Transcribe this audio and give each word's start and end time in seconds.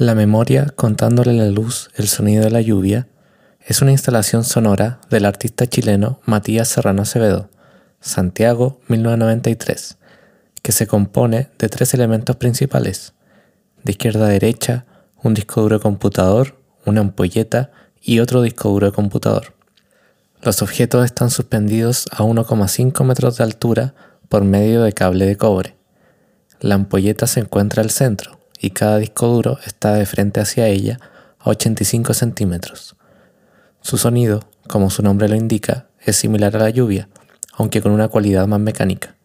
La 0.00 0.14
memoria 0.14 0.64
contándole 0.76 1.34
la 1.34 1.50
luz 1.50 1.90
el 1.94 2.08
sonido 2.08 2.42
de 2.42 2.50
la 2.50 2.62
lluvia 2.62 3.06
es 3.60 3.82
una 3.82 3.90
instalación 3.90 4.44
sonora 4.44 4.98
del 5.10 5.26
artista 5.26 5.66
chileno 5.66 6.20
Matías 6.24 6.68
Serrano 6.68 7.02
Acevedo, 7.02 7.50
Santiago 8.00 8.80
1993, 8.88 9.98
que 10.62 10.72
se 10.72 10.86
compone 10.86 11.50
de 11.58 11.68
tres 11.68 11.92
elementos 11.92 12.36
principales, 12.36 13.12
de 13.84 13.92
izquierda 13.92 14.24
a 14.24 14.30
derecha, 14.30 14.86
un 15.22 15.34
disco 15.34 15.60
duro 15.60 15.76
de 15.76 15.82
computador, 15.82 16.56
una 16.86 17.02
ampolleta 17.02 17.70
y 18.00 18.20
otro 18.20 18.40
disco 18.40 18.70
duro 18.70 18.86
de 18.86 18.92
computador. 18.92 19.52
Los 20.40 20.62
objetos 20.62 21.04
están 21.04 21.28
suspendidos 21.28 22.06
a 22.10 22.22
1,5 22.22 23.04
metros 23.04 23.36
de 23.36 23.44
altura 23.44 23.94
por 24.30 24.44
medio 24.44 24.82
de 24.82 24.94
cable 24.94 25.26
de 25.26 25.36
cobre. 25.36 25.76
La 26.58 26.76
ampolleta 26.76 27.26
se 27.26 27.40
encuentra 27.40 27.82
al 27.82 27.90
centro 27.90 28.39
y 28.60 28.70
cada 28.70 28.98
disco 28.98 29.26
duro 29.26 29.58
está 29.64 29.94
de 29.94 30.04
frente 30.04 30.40
hacia 30.40 30.66
ella 30.66 31.00
a 31.38 31.50
85 31.50 32.12
centímetros. 32.12 32.94
Su 33.80 33.96
sonido, 33.96 34.40
como 34.68 34.90
su 34.90 35.02
nombre 35.02 35.28
lo 35.28 35.34
indica, 35.34 35.86
es 36.00 36.16
similar 36.16 36.54
a 36.56 36.60
la 36.60 36.70
lluvia, 36.70 37.08
aunque 37.54 37.80
con 37.80 37.92
una 37.92 38.08
cualidad 38.08 38.46
más 38.46 38.60
mecánica. 38.60 39.16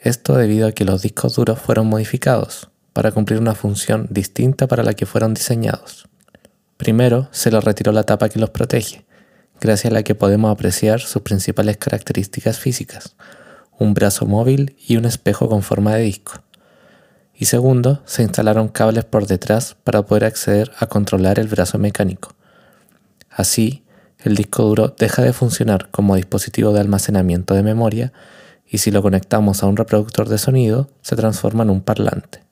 Esto 0.00 0.36
debido 0.36 0.68
a 0.68 0.72
que 0.72 0.84
los 0.84 1.02
discos 1.02 1.34
duros 1.34 1.58
fueron 1.58 1.88
modificados 1.88 2.70
para 2.92 3.10
cumplir 3.10 3.40
una 3.40 3.54
función 3.54 4.06
distinta 4.10 4.68
para 4.68 4.84
la 4.84 4.94
que 4.94 5.06
fueron 5.06 5.34
diseñados. 5.34 6.08
Primero 6.76 7.28
se 7.32 7.50
les 7.50 7.64
retiró 7.64 7.92
la 7.92 8.04
tapa 8.04 8.28
que 8.28 8.38
los 8.38 8.50
protege, 8.50 9.04
gracias 9.60 9.90
a 9.90 9.94
la 9.94 10.02
que 10.02 10.14
podemos 10.14 10.50
apreciar 10.50 11.00
sus 11.00 11.22
principales 11.22 11.76
características 11.76 12.58
físicas, 12.58 13.16
un 13.78 13.94
brazo 13.94 14.26
móvil 14.26 14.76
y 14.86 14.96
un 14.96 15.04
espejo 15.04 15.48
con 15.48 15.62
forma 15.62 15.94
de 15.94 16.02
disco. 16.02 16.41
Y 17.42 17.46
segundo, 17.46 18.00
se 18.04 18.22
instalaron 18.22 18.68
cables 18.68 19.04
por 19.04 19.26
detrás 19.26 19.74
para 19.82 20.02
poder 20.02 20.26
acceder 20.26 20.70
a 20.78 20.86
controlar 20.86 21.40
el 21.40 21.48
brazo 21.48 21.76
mecánico. 21.76 22.36
Así, 23.30 23.82
el 24.20 24.36
disco 24.36 24.62
duro 24.62 24.94
deja 24.96 25.22
de 25.22 25.32
funcionar 25.32 25.90
como 25.90 26.14
dispositivo 26.14 26.72
de 26.72 26.78
almacenamiento 26.78 27.54
de 27.54 27.64
memoria 27.64 28.12
y 28.64 28.78
si 28.78 28.92
lo 28.92 29.02
conectamos 29.02 29.60
a 29.60 29.66
un 29.66 29.76
reproductor 29.76 30.28
de 30.28 30.38
sonido 30.38 30.88
se 31.00 31.16
transforma 31.16 31.64
en 31.64 31.70
un 31.70 31.80
parlante. 31.80 32.44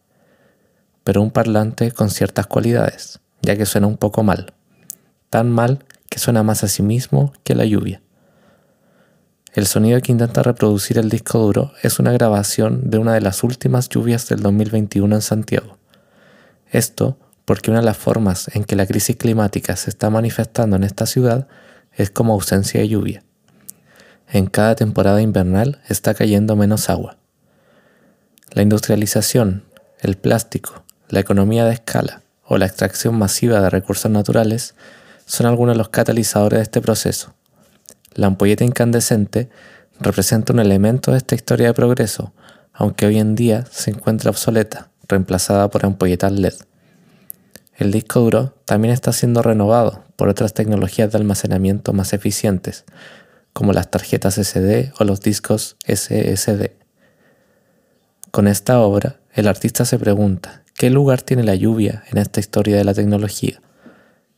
Pero 1.05 1.23
un 1.23 1.31
parlante 1.31 1.93
con 1.93 2.11
ciertas 2.11 2.49
cualidades, 2.49 3.21
ya 3.43 3.55
que 3.55 3.67
suena 3.67 3.87
un 3.87 3.97
poco 3.97 4.25
mal. 4.25 4.55
Tan 5.29 5.51
mal 5.51 5.85
que 6.09 6.19
suena 6.19 6.43
más 6.43 6.65
a 6.65 6.69
sí 6.69 6.83
mismo 6.83 7.33
que 7.45 7.55
la 7.55 7.65
lluvia. 7.65 8.03
El 9.53 9.67
sonido 9.67 10.01
que 10.01 10.13
intenta 10.13 10.45
reproducir 10.45 10.97
el 10.99 11.09
disco 11.09 11.39
duro 11.39 11.73
es 11.83 11.99
una 11.99 12.13
grabación 12.13 12.89
de 12.89 12.99
una 12.99 13.15
de 13.15 13.21
las 13.21 13.43
últimas 13.43 13.89
lluvias 13.89 14.29
del 14.29 14.43
2021 14.43 15.13
en 15.13 15.23
Santiago. 15.23 15.77
Esto 16.71 17.19
porque 17.45 17.73
una 17.73 17.81
de 17.81 17.87
las 17.87 17.97
formas 17.97 18.49
en 18.55 18.63
que 18.63 18.77
la 18.77 18.87
crisis 18.87 19.17
climática 19.17 19.75
se 19.75 19.91
está 19.91 20.09
manifestando 20.09 20.77
en 20.77 20.85
esta 20.85 21.05
ciudad 21.05 21.49
es 21.93 22.11
como 22.11 22.35
ausencia 22.35 22.79
de 22.79 22.89
lluvia. 22.89 23.25
En 24.29 24.47
cada 24.47 24.77
temporada 24.77 25.21
invernal 25.21 25.81
está 25.89 26.15
cayendo 26.15 26.55
menos 26.55 26.89
agua. 26.89 27.17
La 28.53 28.63
industrialización, 28.63 29.65
el 29.99 30.17
plástico, 30.17 30.85
la 31.09 31.19
economía 31.19 31.65
de 31.65 31.75
escala 31.75 32.23
o 32.45 32.57
la 32.57 32.67
extracción 32.67 33.19
masiva 33.19 33.61
de 33.61 33.69
recursos 33.69 34.13
naturales 34.13 34.77
son 35.27 35.47
algunos 35.47 35.75
de 35.75 35.79
los 35.79 35.89
catalizadores 35.89 36.59
de 36.59 36.63
este 36.63 36.81
proceso. 36.81 37.35
La 38.21 38.27
ampolleta 38.27 38.65
incandescente 38.65 39.49
representa 39.99 40.53
un 40.53 40.61
elemento 40.61 41.11
de 41.11 41.17
esta 41.17 41.35
historia 41.35 41.69
de 41.69 41.73
progreso, 41.73 42.35
aunque 42.75 43.07
hoy 43.07 43.19
en 43.19 43.35
día 43.35 43.65
se 43.71 43.93
encuentra 43.93 44.29
obsoleta, 44.29 44.91
reemplazada 45.09 45.71
por 45.71 45.87
ampolletas 45.87 46.31
LED. 46.31 46.53
El 47.79 47.93
disco 47.93 48.21
duro 48.21 48.55
también 48.67 48.93
está 48.93 49.15
siendo 49.15 49.41
renovado 49.41 50.05
por 50.17 50.29
otras 50.29 50.53
tecnologías 50.53 51.11
de 51.11 51.17
almacenamiento 51.17 51.95
más 51.95 52.13
eficientes, 52.13 52.85
como 53.55 53.73
las 53.73 53.91
tarjetas 53.91 54.35
SD 54.35 54.93
o 54.99 55.05
los 55.05 55.23
discos 55.23 55.79
SSD. 55.87 56.73
Con 58.31 58.49
esta 58.49 58.81
obra, 58.81 59.21
el 59.33 59.49
artista 59.49 59.87
se 59.87 59.99
pregunta, 59.99 60.63
¿qué 60.75 60.91
lugar 60.91 61.23
tiene 61.23 61.43
la 61.43 61.55
lluvia 61.55 62.05
en 62.11 62.19
esta 62.19 62.39
historia 62.39 62.77
de 62.77 62.85
la 62.85 62.93
tecnología? 62.93 63.63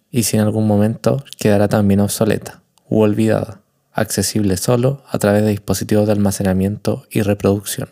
y 0.09 0.25
si 0.25 0.37
en 0.37 0.43
algún 0.43 0.69
momento 0.69 1.25
quedará 1.39 1.67
también 1.67 1.99
obsoleta 1.99 2.63
u 2.89 3.01
olvidada, 3.01 3.62
accesible 3.93 4.57
solo 4.57 5.03
a 5.09 5.19
través 5.19 5.43
de 5.43 5.51
dispositivos 5.51 6.07
de 6.07 6.13
almacenamiento 6.13 7.05
y 7.11 7.23
reproducción. 7.23 7.91